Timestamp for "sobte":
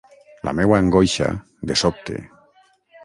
1.83-2.17